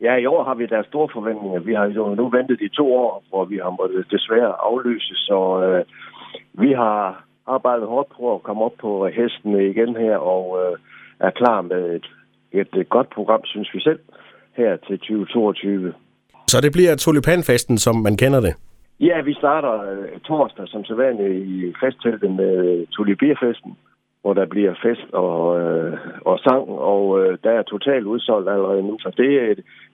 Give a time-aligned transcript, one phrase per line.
[0.00, 1.60] Ja, i år har vi der store forventninger.
[1.60, 5.38] Vi har jo nu ventet i to år, hvor vi har måttet desværre aflyse, så
[5.64, 5.84] øh,
[6.52, 10.78] vi har arbejdet hårdt på at komme op på hesten igen her, og øh,
[11.20, 12.00] er klar med
[12.52, 13.98] et, et, godt program, synes vi selv,
[14.56, 15.94] her til 2022.
[16.46, 18.54] Så det bliver tulipanfesten, som man kender det?
[19.00, 23.76] Ja, vi starter øh, torsdag som sædvanligt i festteltet med Tulibierfesten,
[24.28, 25.92] hvor der bliver fest og, øh,
[26.30, 28.94] og sang, og øh, der er totalt udsolgt allerede nu.
[29.00, 29.30] Så det,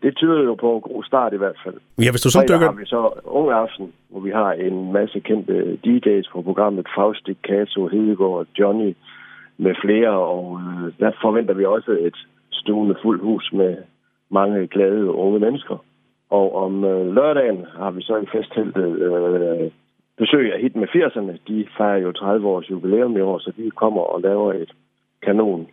[0.02, 1.78] det tyder jo på en god start i hvert fald.
[2.04, 2.70] Ja, hvis du så dykker...
[2.70, 6.86] har vi så unge aften, hvor vi har en masse kendte DJ's på programmet.
[6.96, 8.96] Faustik, Kato, Hedegaard, Johnny
[9.58, 12.16] med flere, og øh, der forventer vi også et
[12.53, 13.76] stuende fuldt hus med
[14.30, 15.76] mange glade unge mennesker.
[16.30, 19.70] Og om øh, lørdagen har vi så i festteltet øh,
[20.18, 21.39] besøg af hit med 80'erne.
[21.49, 24.73] De fejrer jo 30 års jubilæum i år, så de kommer og laver et
[25.23, 25.67] kanon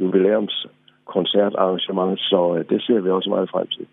[0.00, 3.86] jubilæumskoncertarrangement, så øh, det ser vi også meget frem til.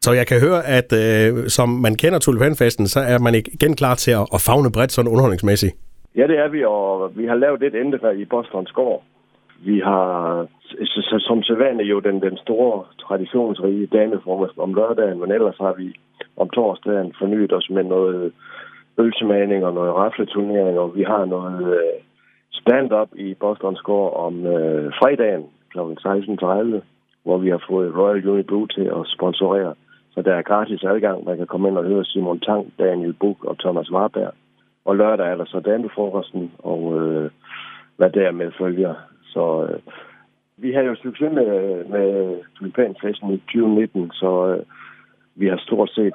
[0.00, 3.94] Så jeg kan høre, at øh, som man kender Tulipanfesten, så er man igen klar
[3.94, 5.74] til at, at fagne bredt sådan underholdningsmæssigt.
[6.16, 9.02] Ja, det er vi, og vi har lavet et ændre i Bostons gård.
[9.60, 10.46] Vi har
[11.18, 15.94] som sædvanligt jo den, den store traditionsrige damefrokost om lørdagen, men ellers har vi
[16.36, 18.32] om torsdagen fornyet os med noget
[18.98, 22.00] ølsmagning og noget rafleturnering, og vi har noget øh,
[22.50, 25.78] stand-up i Boston Score om øh, fredagen kl.
[25.78, 26.80] 16.30,
[27.24, 29.74] hvor vi har fået Royal Unibrew til at sponsorere.
[30.10, 31.24] Så der er gratis adgang.
[31.24, 34.32] Man kan komme ind og høre Simon Tang, Daniel Buk og Thomas Warberg.
[34.84, 37.30] Og lørdag er der så Danbefrokosten, og øh,
[37.96, 38.94] hvad dermed følger.
[39.22, 39.80] Så øh,
[40.56, 44.64] vi har jo succes med, med tulipanfesten i 2019, så øh,
[45.34, 46.14] vi har stort set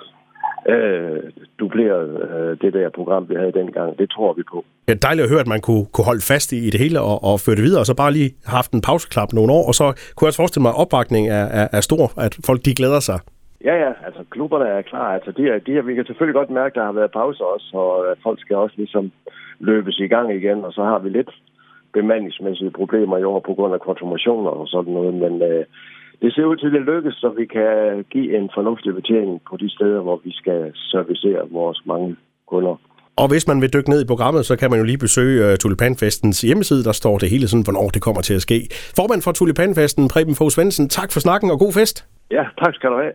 [0.69, 1.19] øh,
[1.59, 3.97] dubleret øh, det der program, vi havde dengang.
[3.97, 4.65] Det tror vi på.
[4.87, 7.23] Det er dejligt at høre, at man kunne, kunne holde fast i det hele og,
[7.23, 9.85] og føre det videre, og så bare lige haft en pauseklap nogle år, og så
[10.13, 12.99] kunne jeg også forestille mig, at opbakningen er, er, er stor, at folk de glæder
[12.99, 13.19] sig.
[13.63, 15.13] Ja, ja, altså klubberne er klar.
[15.13, 17.43] Altså, de, er, de er, vi kan selvfølgelig godt mærke, at der har været pause
[17.45, 19.11] også, og at folk skal også ligesom
[19.59, 21.31] løbes i gang igen, og så har vi lidt
[21.93, 25.65] bemandingsmæssige problemer i år på grund af konfirmationer og sådan noget, men øh,
[26.21, 29.57] det ser ud til, at det lykkes, så vi kan give en fornuftig betjening på
[29.57, 32.15] de steder, hvor vi skal servicere vores mange
[32.47, 32.75] kunder.
[33.15, 35.55] Og hvis man vil dykke ned i programmet, så kan man jo lige besøge uh,
[35.55, 36.83] Tulipanfestens hjemmeside.
[36.83, 38.57] Der står det hele sådan, hvornår det kommer til at ske.
[38.99, 42.07] Formand for Tulipanfesten, Preben Fogh Svendsen, tak for snakken og god fest.
[42.31, 43.13] Ja, tak skal du have.